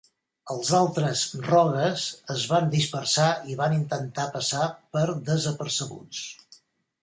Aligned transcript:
Els 0.51 0.69
altres 0.77 1.21
Rogues 1.47 2.07
es 2.37 2.47
van 2.53 2.73
dispersar 2.77 3.27
i 3.53 3.59
van 3.61 3.77
intentar 3.83 4.29
passar 4.41 4.65
per 4.97 5.07
desapercebuts. 5.33 6.29